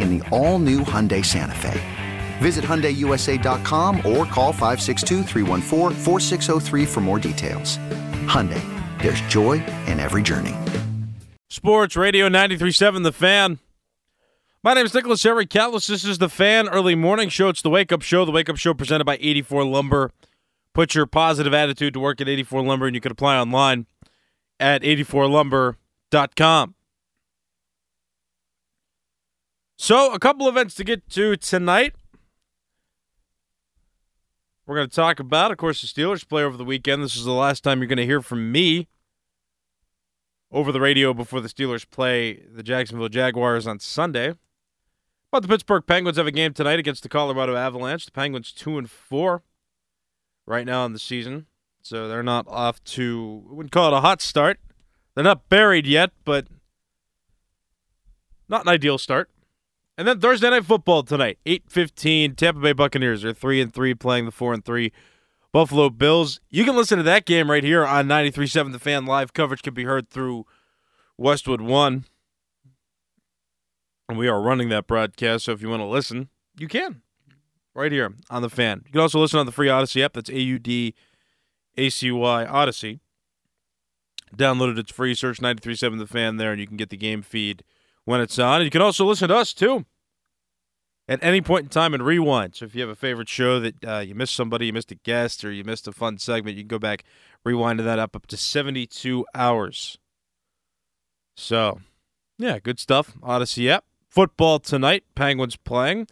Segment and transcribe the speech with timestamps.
[0.00, 1.80] in the all new Hyundai Santa Fe.
[2.38, 5.24] Visit HyundaiUSA.com or call 562
[6.86, 7.78] for more details.
[8.26, 8.62] Hyundai,
[9.00, 10.54] there's joy in every journey.
[11.48, 13.58] Sports Radio 93.7 The Fan.
[14.62, 15.86] My name is Nicholas Harry Callas.
[15.86, 17.48] This is The Fan Early Morning Show.
[17.48, 18.24] It's the Wake Up Show.
[18.24, 20.10] The Wake Up Show presented by 84 Lumber.
[20.74, 23.86] Put your positive attitude to work at 84 Lumber, and you can apply online
[24.58, 26.74] at 84lumber.com.
[29.78, 31.94] So, a couple events to get to tonight.
[34.66, 37.02] We're going to talk about, of course, the Steelers play over the weekend.
[37.02, 38.88] This is the last time you're going to hear from me
[40.50, 44.32] over the radio before the Steelers play the Jacksonville Jaguars on Sunday.
[45.30, 48.06] But the Pittsburgh Penguins have a game tonight against the Colorado Avalanche.
[48.06, 49.42] The Penguins two and four
[50.46, 51.46] right now in the season,
[51.82, 53.44] so they're not off to.
[53.50, 54.58] Wouldn't call it a hot start.
[55.14, 56.46] They're not buried yet, but
[58.48, 59.28] not an ideal start.
[59.98, 62.34] And then Thursday night football tonight, eight fifteen.
[62.34, 64.92] Tampa Bay Buccaneers are three and three, playing the four and three
[65.52, 66.38] Buffalo Bills.
[66.50, 69.06] You can listen to that game right here on 93.7 The Fan.
[69.06, 70.44] Live coverage can be heard through
[71.16, 72.04] Westwood One,
[74.06, 75.46] and we are running that broadcast.
[75.46, 77.00] So if you want to listen, you can
[77.74, 78.82] right here on the Fan.
[78.84, 80.12] You can also listen on the free Audacy app.
[80.12, 80.94] That's A U D
[81.78, 83.00] A C Y Audacy.
[84.36, 84.78] Download it.
[84.78, 85.14] It's free.
[85.14, 87.64] Search 93.7 The Fan there, and you can get the game feed
[88.06, 88.56] when it's on.
[88.56, 89.84] And you can also listen to us too
[91.08, 92.54] at any point in time and rewind.
[92.54, 94.96] So if you have a favorite show that uh, you missed somebody, you missed a
[94.96, 97.04] guest, or you missed a fun segment, you can go back,
[97.44, 99.98] rewind that up up to 72 hours.
[101.36, 101.80] So,
[102.38, 103.14] yeah, good stuff.
[103.22, 103.84] Audacy app.
[104.08, 105.04] Football tonight.
[105.14, 106.08] Penguins playing.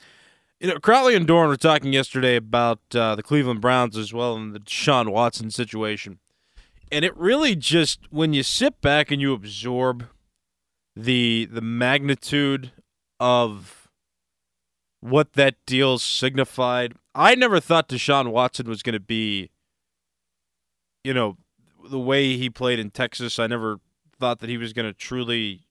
[0.60, 4.36] You know, Crowley and Dorin were talking yesterday about uh, the Cleveland Browns as well
[4.36, 6.20] and Deshaun Watson situation.
[6.92, 10.06] And it really just, when you sit back and you absorb
[10.96, 12.72] the the magnitude
[13.18, 13.88] of
[15.00, 16.94] what that deal signified.
[17.14, 19.50] I never thought Deshaun Watson was going to be,
[21.02, 21.36] you know,
[21.88, 23.38] the way he played in Texas.
[23.38, 23.80] I never
[24.18, 25.66] thought that he was going to truly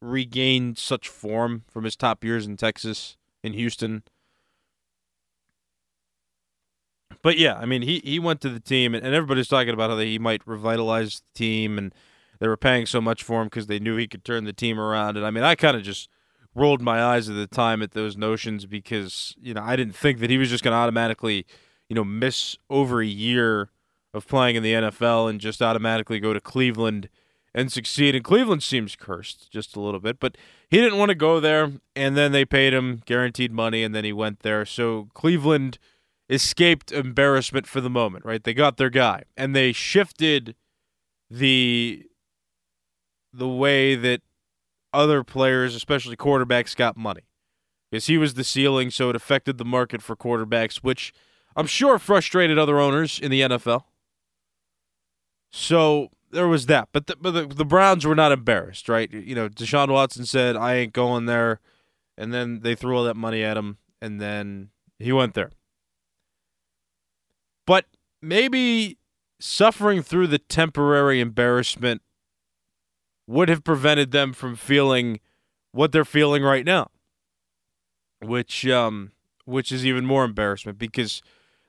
[0.00, 4.02] regain such form from his top years in Texas, in Houston.
[7.22, 9.98] But yeah, I mean, he, he went to the team, and, everybody's talking about how
[9.98, 11.94] he might revitalize the team and–
[12.40, 14.80] they were paying so much for him because they knew he could turn the team
[14.80, 15.16] around.
[15.16, 16.08] And I mean, I kind of just
[16.54, 20.18] rolled my eyes at the time at those notions because you know I didn't think
[20.18, 21.46] that he was just going to automatically,
[21.88, 23.70] you know, miss over a year
[24.12, 27.08] of playing in the NFL and just automatically go to Cleveland
[27.54, 28.14] and succeed.
[28.14, 30.36] And Cleveland seems cursed just a little bit, but
[30.68, 31.72] he didn't want to go there.
[31.94, 34.64] And then they paid him guaranteed money, and then he went there.
[34.64, 35.78] So Cleveland
[36.28, 38.42] escaped embarrassment for the moment, right?
[38.42, 40.54] They got their guy, and they shifted
[41.28, 42.09] the
[43.32, 44.22] the way that
[44.92, 47.22] other players, especially quarterbacks, got money.
[47.90, 51.12] Because he was the ceiling, so it affected the market for quarterbacks, which
[51.56, 53.84] I'm sure frustrated other owners in the NFL.
[55.50, 56.88] So there was that.
[56.92, 59.10] But the, but the, the Browns were not embarrassed, right?
[59.12, 61.60] You know, Deshaun Watson said, I ain't going there.
[62.16, 64.68] And then they threw all that money at him, and then
[64.98, 65.50] he went there.
[67.66, 67.86] But
[68.20, 68.98] maybe
[69.40, 72.02] suffering through the temporary embarrassment
[73.30, 75.20] would have prevented them from feeling
[75.70, 76.90] what they're feeling right now,
[78.20, 79.12] which um,
[79.44, 81.22] which is even more embarrassment because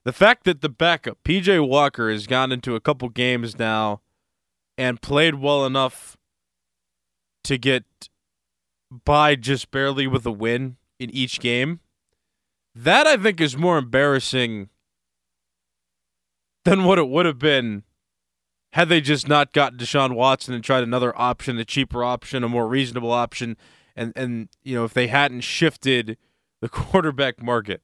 [0.04, 4.02] the fact that the backup PJ Walker has gone into a couple games now
[4.76, 6.18] and played well enough
[7.44, 7.84] to get
[9.06, 11.80] by just barely with a win in each game.
[12.74, 14.70] That I think is more embarrassing
[16.66, 17.84] than what it would have been
[18.74, 22.50] had they just not gotten Deshaun Watson and tried another option, a cheaper option, a
[22.50, 23.58] more reasonable option,
[23.96, 26.18] and and you know if they hadn't shifted
[26.62, 27.82] the quarterback market.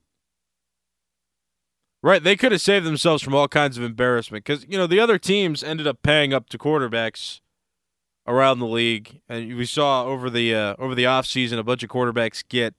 [2.03, 4.99] Right, they could have saved themselves from all kinds of embarrassment because you know the
[4.99, 7.41] other teams ended up paying up to quarterbacks
[8.27, 11.89] around the league, and we saw over the uh, over the offseason a bunch of
[11.89, 12.75] quarterbacks get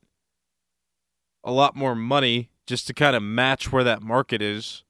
[1.45, 4.85] a lot more money just to kind of match where that market is.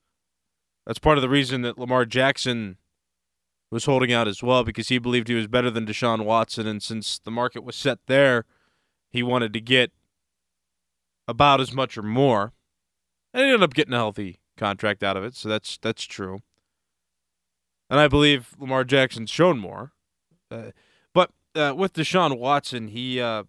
[0.87, 2.77] That's part of the reason that Lamar Jackson
[3.71, 6.83] was holding out as well because he believed he was better than Deshaun Watson, and
[6.83, 8.45] since the market was set there,
[9.11, 9.93] he wanted to get
[11.27, 12.53] about as much or more.
[13.33, 16.41] And he ended up getting a healthy contract out of it, so that's that's true.
[17.91, 19.93] And I believe Lamar Jackson's shown more.
[20.51, 20.71] Uh,
[21.15, 23.45] but uh, with Deshaun Watson, he, uh,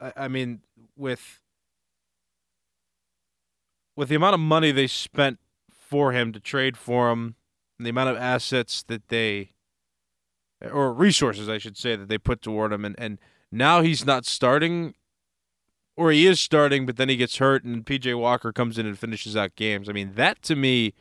[0.00, 0.60] I, I, mean,
[0.96, 1.40] with
[3.96, 5.38] with the amount of money they spent
[5.70, 7.36] for him to trade for him,
[7.78, 9.52] the amount of assets that they,
[10.60, 13.18] or resources, I should say, that they put toward him, and and
[13.50, 14.94] now he's not starting,
[15.96, 18.98] or he is starting, but then he gets hurt, and PJ Walker comes in and
[18.98, 19.88] finishes out games.
[19.88, 20.94] I mean, that to me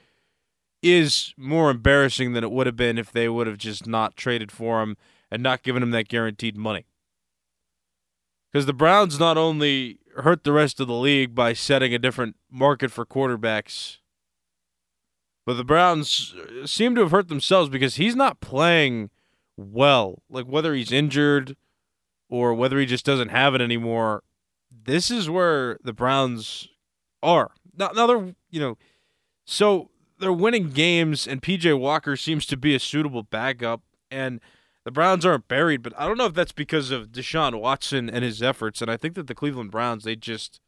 [0.81, 4.52] is more embarrassing than it would have been if they would have just not traded
[4.52, 4.98] for him
[5.31, 6.86] and not given him that guaranteed money.
[8.52, 12.36] Because the Browns not only hurt the rest of the league by setting a different
[12.52, 13.98] market for quarterbacks,
[15.45, 19.10] but the Browns uh, seem to have hurt themselves because he's not playing
[19.57, 20.22] well.
[20.30, 21.56] Like whether he's injured
[22.30, 24.24] or whether he just doesn't have it anymore,
[24.72, 26.69] this is where the Browns
[27.22, 27.51] are.
[27.78, 28.78] Now, now they're, you know,
[29.45, 33.81] so they're winning games, and PJ Walker seems to be a suitable backup.
[34.10, 34.40] And
[34.84, 38.24] the Browns aren't buried, but I don't know if that's because of Deshaun Watson and
[38.24, 38.81] his efforts.
[38.81, 40.60] And I think that the Cleveland Browns, they just,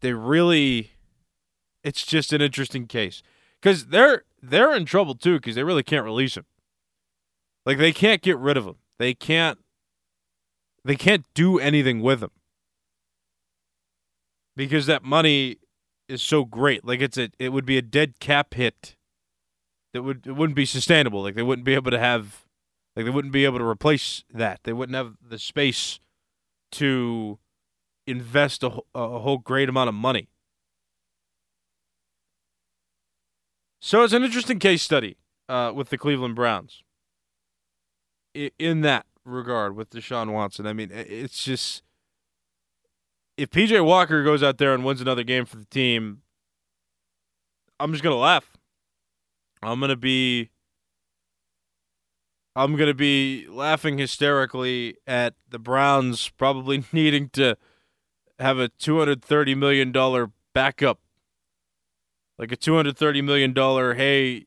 [0.00, 0.92] they really,
[1.84, 3.22] it's just an interesting case
[3.60, 6.46] because they're they're in trouble too because they really can't release him.
[7.64, 8.76] Like they can't get rid of him.
[8.98, 9.58] They can't.
[10.84, 12.32] They can't do anything with him
[14.56, 15.58] because that money
[16.08, 16.84] is so great.
[16.84, 18.96] Like it's a, it would be a dead cap hit
[19.92, 21.22] that would it wouldn't be sustainable.
[21.22, 22.44] Like they wouldn't be able to have,
[22.96, 24.60] like they wouldn't be able to replace that.
[24.64, 26.00] They wouldn't have the space
[26.72, 27.38] to
[28.06, 30.28] invest a, a whole great amount of money.
[33.84, 35.16] So it's an interesting case study
[35.48, 36.84] uh, with the Cleveland Browns.
[38.32, 41.82] In that regard, with Deshaun Watson, I mean, it's just
[43.36, 46.22] if PJ Walker goes out there and wins another game for the team,
[47.80, 48.56] I'm just gonna laugh.
[49.64, 50.50] I'm gonna be
[52.54, 57.56] I'm gonna be laughing hysterically at the Browns probably needing to
[58.38, 61.00] have a two hundred thirty million dollar backup,
[62.38, 63.94] like a two hundred thirty million dollar.
[63.94, 64.46] Hey,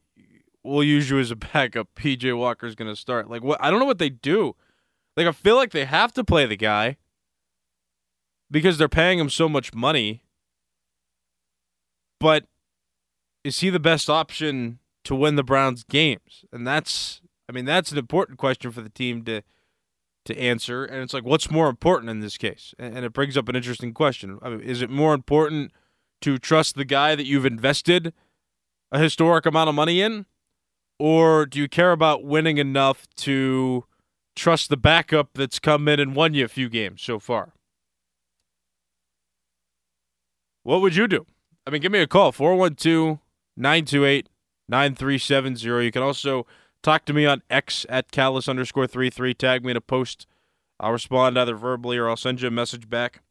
[0.64, 1.90] we'll use you as a backup.
[1.96, 3.30] PJ Walker's gonna start.
[3.30, 3.62] Like what?
[3.64, 4.56] I don't know what they do.
[5.16, 6.98] Like I feel like they have to play the guy
[8.52, 10.24] because they're paying him so much money.
[12.20, 12.46] But
[13.44, 16.46] is he the best option to win the Browns games?
[16.52, 19.42] And that's I mean that's an important question for the team to
[20.26, 22.74] to answer and it's like what's more important in this case?
[22.80, 24.40] And, it brings up an interesting question.
[24.42, 25.72] I mean, is it more important
[26.26, 28.12] to trust the guy that you've invested
[28.92, 30.26] a historic amount of money in
[30.98, 33.86] or do you care about winning enough to
[34.36, 37.54] trust the backup that's come in and won you a few games so far?
[40.64, 41.28] What would you do?
[41.68, 43.20] I mean, give me a call 412
[43.56, 44.28] 928
[44.68, 45.86] 9370.
[45.86, 46.48] You can also
[46.82, 49.36] talk to me on X at Callas underscore 33.
[49.36, 50.26] Tag me in a post.
[50.80, 53.22] I'll respond either verbally or I'll send you a message back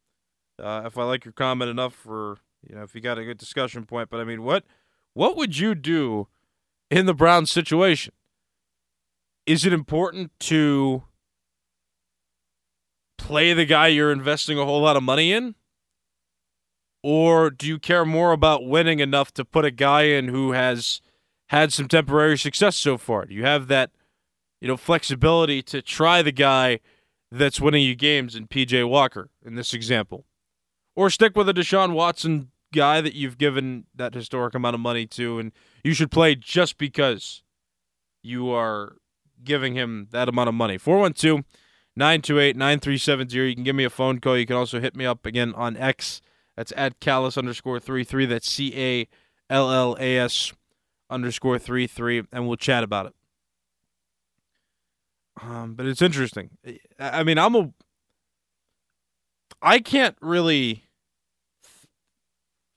[0.61, 2.37] uh, if I like your comment enough for,
[2.67, 4.09] you know, if you got a good discussion point.
[4.09, 4.63] But I mean, what
[5.13, 6.27] what would you do
[6.89, 8.13] in the Browns situation?
[9.45, 11.03] Is it important to
[13.17, 15.55] play the guy you're investing a whole lot of money in?
[17.03, 21.01] Or do you care more about winning enough to put a guy in who has–
[21.47, 23.25] had some temporary success so far?
[23.25, 23.91] Do you have that,
[24.59, 26.79] you know, flexibility to try the guy
[27.31, 30.25] that's winning you games in PJ Walker in this example?
[30.95, 35.05] Or stick with a Deshaun Watson guy that you've given that historic amount of money
[35.07, 35.51] to and
[35.83, 37.43] you should play just because
[38.21, 38.97] you are
[39.43, 40.77] giving him that amount of money.
[40.77, 41.43] 412
[41.95, 43.49] 928 9370.
[43.49, 44.37] You can give me a phone call.
[44.37, 46.21] You can also hit me up again on X
[46.55, 48.25] That's at Callas underscore three three.
[48.25, 49.07] That's C A
[49.49, 50.53] L L A S
[51.09, 53.13] underscore three three, and we'll chat about it.
[55.41, 56.51] Um, but it's interesting.
[56.99, 57.71] I mean, I'm a.
[59.61, 60.84] I can't really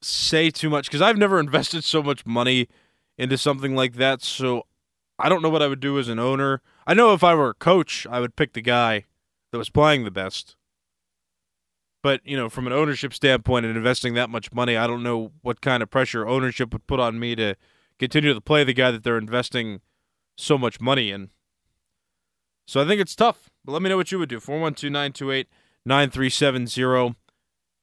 [0.03, 2.69] say too much because I've never invested so much money
[3.17, 4.23] into something like that.
[4.23, 4.65] So
[5.19, 6.63] I don't know what I would do as an owner.
[6.87, 9.05] I know if I were a coach, I would pick the guy
[9.51, 10.57] that was playing the best.
[12.03, 15.33] But, you know, from an ownership standpoint and investing that much money, I don't know
[15.43, 17.57] what kind of pressure ownership would put on me to
[17.99, 19.81] continue to play the guy that they're investing
[20.37, 21.31] so much money in.
[22.69, 23.51] So I think it's tough.
[23.65, 24.39] But let me know what you would do.
[24.39, 25.49] 412 928
[25.85, 27.17] 9370.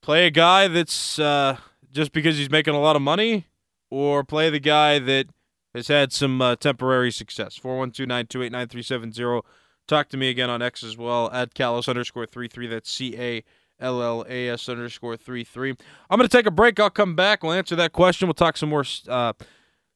[0.02, 1.58] Play a guy that's uh,
[1.96, 3.48] just because he's making a lot of money,
[3.90, 5.28] or play the guy that
[5.74, 7.56] has had some uh, temporary success.
[7.56, 9.42] 412 928 9370.
[9.88, 12.68] Talk to me again on X as well at Callas underscore 33.
[12.68, 13.44] That's C A
[13.80, 15.76] L L A S underscore 33.
[16.10, 16.80] I'm going to take a break.
[16.80, 17.44] I'll come back.
[17.44, 18.28] We'll answer that question.
[18.28, 18.84] We'll talk some more.
[19.08, 19.34] Uh,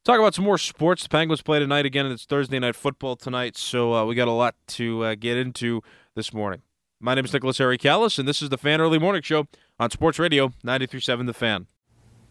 [0.06, 1.04] talk about some more sports.
[1.04, 3.58] The Penguins play tonight again, and it's Thursday night football tonight.
[3.58, 5.82] So uh, we got a lot to uh, get into
[6.16, 6.62] this morning.
[7.02, 9.48] My name is Nicholas Harry Callas, and this is the Fan Early Morning Show
[9.80, 11.68] on Sports Radio 93.7 The Fan.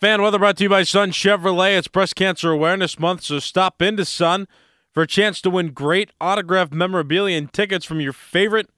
[0.00, 1.76] Fan weather brought to you by Sun Chevrolet.
[1.76, 4.46] It's Breast Cancer Awareness Month, so stop into Sun
[4.94, 8.70] for a chance to win great autographed memorabilia and tickets from your favorite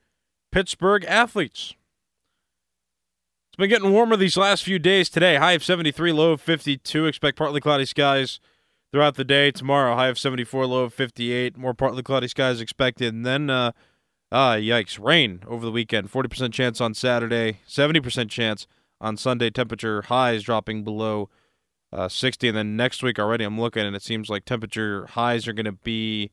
[0.51, 1.75] Pittsburgh athletes.
[3.49, 5.09] It's been getting warmer these last few days.
[5.09, 7.05] Today, high of 73, low of 52.
[7.05, 8.39] Expect partly cloudy skies
[8.91, 9.51] throughout the day.
[9.51, 11.55] Tomorrow, high of 74, low of 58.
[11.55, 13.13] More partly cloudy skies expected.
[13.13, 13.73] And then, uh,
[14.31, 16.11] ah, yikes, rain over the weekend.
[16.11, 18.65] 40% chance on Saturday, 70% chance
[19.01, 19.49] on Sunday.
[19.49, 21.29] Temperature highs dropping below
[21.91, 22.49] uh, 60.
[22.49, 25.65] And then next week already, I'm looking, and it seems like temperature highs are going
[25.65, 26.31] to be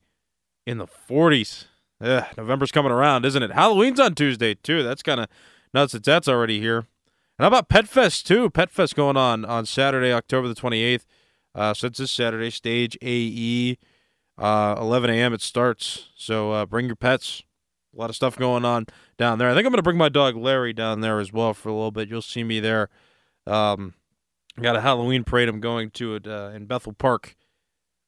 [0.67, 1.65] in the 40s.
[2.01, 3.51] Ugh, November's coming around, isn't it?
[3.51, 4.85] Halloween's on Tuesday, too.
[4.85, 5.29] That's kind of
[5.75, 6.79] nuts that that's already here.
[6.79, 8.51] And how about Pet Fest, too?
[8.51, 11.05] Pet Fest going on on Saturday, October the 28th.
[11.55, 13.79] Uh, it's this Saturday, stage AE.
[14.37, 15.35] Uh, 11 a.m.
[15.35, 16.11] it starts.
[16.17, 17.43] So uh, bring your pets.
[17.99, 18.87] A lot of stuff going on
[19.17, 19.51] down there.
[19.51, 21.73] I think I'm going to bring my dog Larry down there as well for a
[21.73, 22.09] little bit.
[22.09, 22.91] You'll see me there.
[23.45, 23.95] Um,
[24.61, 27.35] got a Halloween parade I'm going to it uh, in Bethel Park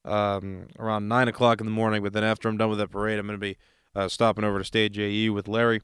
[0.04, 2.04] um, around 9 o'clock in the morning.
[2.04, 3.56] But then after I'm done with that parade, I'm going to be
[3.96, 5.80] uh, stopping over to Stage AE with Larry.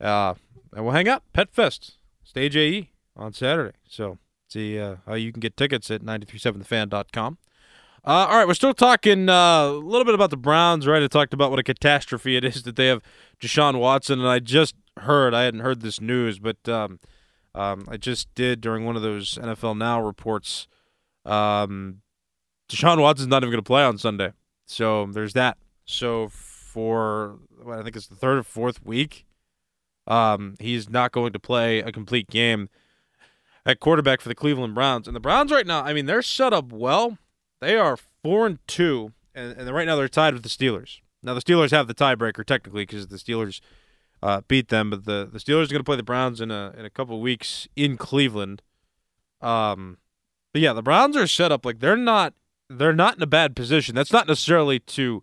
[0.00, 0.34] Uh,
[0.72, 1.22] and we'll hang out.
[1.34, 3.76] Pet Fest, Stage AE on Saturday.
[3.86, 4.16] So
[4.48, 7.36] see uh, how you can get tickets at 937thefan.com.
[8.02, 11.02] Uh, all right, we're still talking uh, a little bit about the Browns, right?
[11.02, 13.02] I talked about what a catastrophe it is that they have
[13.40, 16.98] Deshaun Watson, and I just heard, I hadn't heard this news, but um,
[17.54, 20.66] um, I just did during one of those NFL Now reports.
[21.26, 22.00] Um,
[22.70, 24.32] Deshaun Watson's not even going to play on Sunday.
[24.64, 25.58] So there's that.
[25.84, 29.26] So for, what, I think it's the third or fourth week,
[30.06, 32.70] um, he's not going to play a complete game
[33.66, 35.06] at quarterback for the Cleveland Browns.
[35.06, 37.18] And the Browns right now, I mean, they're set up well.
[37.60, 41.00] They are four and two, and, and right now they're tied with the Steelers.
[41.22, 43.60] Now the Steelers have the tiebreaker technically because the Steelers
[44.22, 46.74] uh, beat them, but the the Steelers are going to play the Browns in a
[46.76, 48.62] in a couple weeks in Cleveland.
[49.40, 49.98] Um,
[50.52, 52.34] but yeah, the Browns are set up like they're not
[52.68, 53.94] they're not in a bad position.
[53.94, 55.22] That's not necessarily to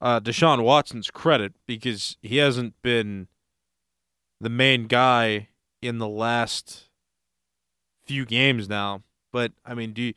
[0.00, 3.28] uh, Deshaun Watson's credit because he hasn't been
[4.40, 5.48] the main guy
[5.80, 6.88] in the last
[8.04, 9.02] few games now.
[9.32, 10.14] But I mean, do you,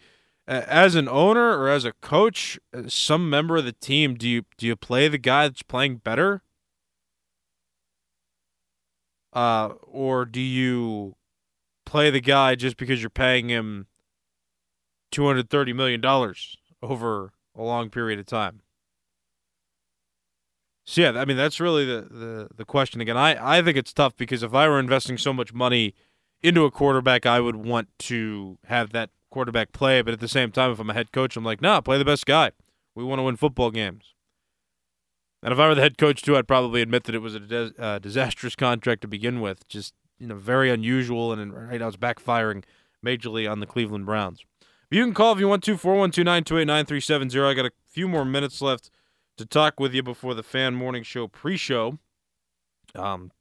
[0.47, 4.65] as an owner or as a coach, some member of the team, do you do
[4.67, 6.41] you play the guy that's playing better,
[9.33, 11.15] uh, or do you
[11.85, 13.87] play the guy just because you're paying him
[15.11, 18.61] two hundred thirty million dollars over a long period of time?
[20.85, 23.17] So yeah, I mean that's really the, the the question again.
[23.17, 25.93] I I think it's tough because if I were investing so much money
[26.41, 30.01] into a quarterback, I would want to have that quarterback play.
[30.01, 32.05] But at the same time, if I'm a head coach, I'm like, nah, play the
[32.05, 32.51] best guy.
[32.95, 34.13] We want to win football games.
[35.43, 37.71] And if I were the head coach too, I'd probably admit that it was a
[37.79, 39.67] uh, disastrous contract to begin with.
[39.67, 42.63] Just you know, very unusual, and right now it's backfiring
[43.05, 44.43] majorly on the Cleveland Browns.
[44.89, 47.45] But You can call if you want to, 412-928-9370.
[47.45, 48.89] I got a few more minutes left
[49.37, 51.99] to talk with you before the Fan Morning Show pre-show.
[52.95, 53.31] Um,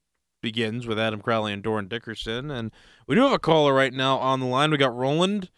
[0.42, 2.50] begins with Adam Crowley and Dorin Dickerson.
[2.50, 2.70] And
[3.06, 4.70] we do have a caller right now on the line.
[4.70, 5.50] We got Roland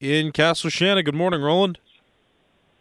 [0.00, 1.04] in Castle Shannon.
[1.04, 1.78] Good morning, Roland.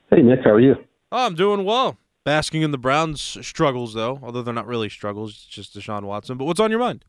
[0.09, 0.75] Hey, Nick, how are you?
[1.11, 1.97] Oh, I'm doing well.
[2.23, 5.31] Basking in the Browns' struggles, though, although they're not really struggles.
[5.31, 6.37] It's just Deshaun Watson.
[6.37, 7.05] But what's on your mind?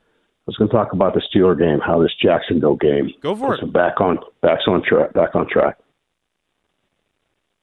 [0.00, 3.10] I was going to talk about the Steeler game, how this Jacksonville game.
[3.22, 3.72] Go for it.
[3.72, 5.12] Back on, back on track.
[5.12, 5.76] Back on track.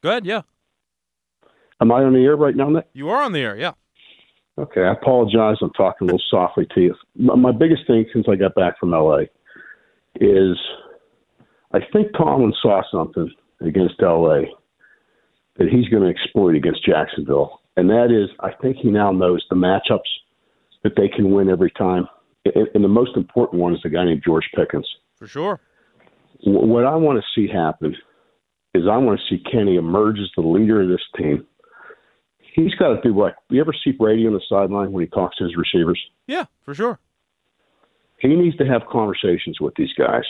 [0.03, 0.25] Go ahead.
[0.25, 0.41] Yeah,
[1.81, 2.87] Am I on the air right now, Nick?
[2.93, 3.57] you are on the air.
[3.57, 3.71] Yeah.
[4.59, 5.57] Okay, I apologize.
[5.61, 6.95] I'm talking a little softly to you.
[7.15, 9.21] My biggest thing since I got back from LA
[10.21, 10.55] is
[11.75, 13.29] I think Tomlin saw something
[13.59, 14.43] against LA
[15.57, 19.45] that he's going to exploit against Jacksonville, and that is I think he now knows
[19.49, 19.99] the matchups
[20.83, 22.07] that they can win every time.
[22.45, 24.87] And, the most important one is a guy named George Pickens.
[25.17, 25.59] For sure.
[26.45, 27.93] What I want to see happen
[28.73, 31.45] is I want to see Kenny emerge as the leader of this team.
[32.53, 35.35] He's got to do like you ever see Brady on the sideline when he talks
[35.37, 35.99] to his receivers?
[36.25, 36.99] Yeah, for sure.
[38.19, 40.23] He needs to have conversations with these guys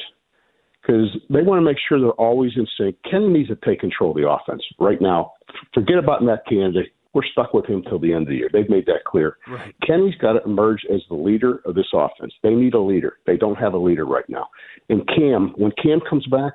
[0.85, 2.95] because they want to make sure they're always in sync.
[3.09, 5.33] Kenny needs to take control of the offense right now.
[5.73, 6.81] Forget about Matt Canada.
[7.13, 8.49] We're stuck with him till the end of the year.
[8.51, 9.37] They've made that clear.
[9.47, 9.73] Right.
[9.85, 12.33] Kenny's got to emerge as the leader of this offense.
[12.43, 13.17] They need a leader.
[13.25, 14.47] They don't have a leader right now.
[14.89, 16.53] And Cam, when Cam comes back,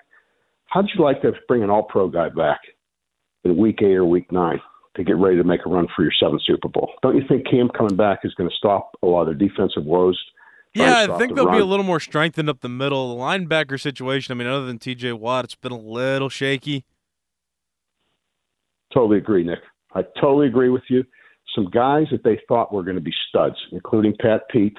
[0.66, 2.60] how'd you like to bring an all pro guy back
[3.44, 4.60] in week eight or week nine
[4.96, 6.92] to get ready to make a run for your seventh Super Bowl?
[7.02, 10.20] Don't you think Cam coming back is going to stop a lot of defensive woes?
[10.74, 13.16] Yeah, I think the they'll be a little more strengthened up the middle.
[13.16, 16.84] The linebacker situation, I mean, other than TJ Watt, it's been a little shaky.
[18.94, 19.60] Totally agree, Nick.
[19.94, 21.04] I totally agree with you.
[21.54, 24.76] Some guys that they thought were going to be studs, including Pat Pete.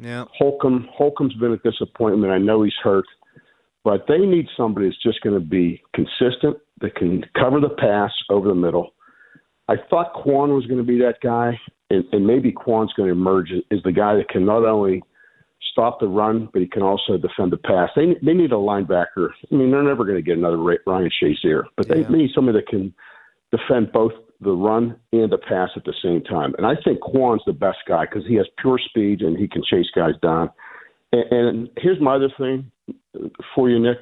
[0.00, 0.24] Yeah.
[0.36, 0.88] Holcomb.
[0.92, 2.32] Holcomb's been a disappointment.
[2.32, 3.04] I know he's hurt,
[3.84, 8.10] but they need somebody that's just going to be consistent, that can cover the pass
[8.28, 8.90] over the middle.
[9.68, 11.58] I thought Quan was going to be that guy,
[11.90, 15.02] and, and maybe Quan's going to emerge as the guy that can not only
[15.70, 17.90] stop the run, but he can also defend the pass.
[17.94, 19.28] They they need a linebacker.
[19.50, 22.08] I mean, they're never going to get another Ryan Shazier, but they Yeah.
[22.08, 22.92] need somebody that can
[23.50, 26.54] defend both the run and the pass at the same time.
[26.58, 29.62] And I think Quan's the best guy because he has pure speed and he can
[29.62, 30.50] chase guys down.
[31.12, 32.70] And, and here's my other thing
[33.54, 33.98] for you, Nick.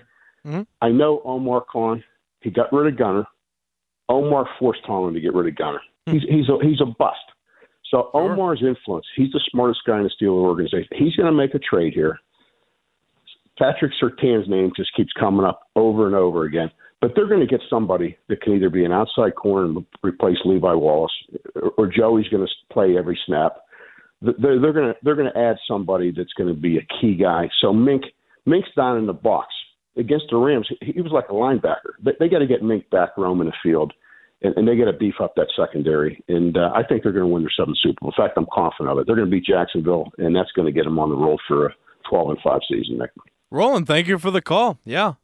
[0.46, 0.66] Mhm.
[0.80, 2.02] I know Omar Khan.
[2.40, 3.26] He got rid of Gunner.
[4.08, 5.80] Omar forced Tomlin to get rid of Gunner.
[6.06, 7.20] He's he's a he's a bust.
[7.90, 8.32] So Sure.
[8.32, 9.06] Omar's influence.
[9.16, 10.88] He's the smartest guy in the Steeler organization.
[10.96, 12.18] He's going to make a trade here.
[13.58, 16.70] Patrick Surtain's name just keeps coming up over and over again.
[17.00, 20.36] But they're going to get somebody that can either be an outside corner and replace
[20.44, 21.12] Levi Wallace,
[21.78, 23.56] or, Joey's going to play every snap.
[24.20, 27.14] They're, they're going to they're going to add somebody that's going to be a key
[27.14, 27.48] guy.
[27.62, 28.02] So Mink
[28.46, 29.48] Mink's down in the box
[29.96, 30.68] against the Rams.
[30.80, 31.92] He, he was like a linebacker.
[32.04, 33.94] They, they got to get Mink back roaming the field,
[34.42, 36.22] and, and they got to beef up that secondary.
[36.28, 38.12] And uh, I think they're going to win their seventh Super Bowl.
[38.16, 39.06] In fact, I'm confident of it.
[39.06, 41.66] They're going to beat Jacksonville, and that's going to get them on the roll for
[41.66, 41.74] a
[42.08, 42.98] 12 and five season.
[42.98, 43.10] Nick.
[43.50, 44.78] Roland, thank you for the call.
[44.84, 45.14] Yeah.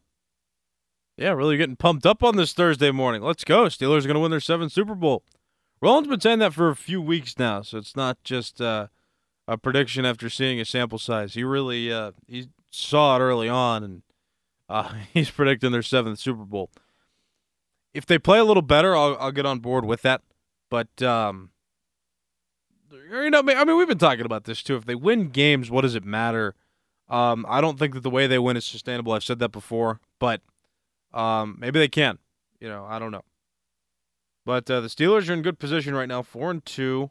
[1.17, 3.23] Yeah, really getting pumped up on this Thursday morning.
[3.23, 3.65] Let's go.
[3.65, 5.23] Steelers are going to win their seventh Super Bowl.
[5.81, 8.89] Roland's been saying that for a few weeks now, so it's not just uh,
[9.49, 11.35] a prediction after seeing a sample size.
[11.35, 14.03] He really uh, he saw it early on, and
[14.69, 16.71] uh, he's predicting their seventh Super Bowl.
[17.97, 20.23] If they play a little better, I'll, I'll get on board with that.
[20.69, 21.51] But um,
[22.93, 24.77] you know, I mean, we've been talking about this too.
[24.77, 26.55] If they win games, what does it matter?
[27.09, 29.13] Um, I don't think that the way they win is sustainable.
[29.13, 30.43] I've said that before, but
[31.15, 32.19] um, maybe they can.
[32.61, 33.25] You know, I don't know.
[34.45, 37.11] But uh, the Steelers are in good position right now, four and two.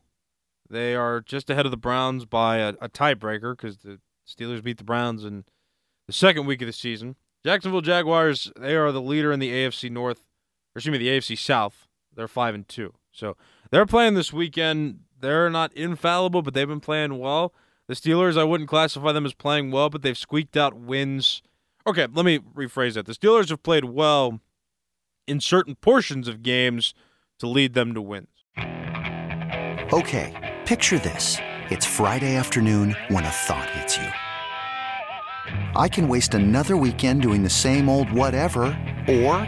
[0.69, 4.77] They are just ahead of the Browns by a, a tiebreaker because the Steelers beat
[4.77, 5.45] the Browns in
[6.07, 7.15] the second week of the season.
[7.45, 10.24] Jacksonville Jaguars, they are the leader in the AFC North,
[10.75, 11.87] or excuse me, the AFC South.
[12.13, 13.35] They're five and two, so
[13.71, 14.99] they're playing this weekend.
[15.19, 17.53] They're not infallible, but they've been playing well.
[17.87, 21.41] The Steelers, I wouldn't classify them as playing well, but they've squeaked out wins.
[21.85, 23.05] Okay, let me rephrase that.
[23.05, 24.39] The Steelers have played well
[25.27, 26.93] in certain portions of games
[27.39, 28.27] to lead them to wins.
[29.93, 31.37] Okay, picture this.
[31.69, 34.07] It's Friday afternoon when a thought hits you.
[35.75, 38.65] I can waste another weekend doing the same old whatever,
[39.07, 39.47] or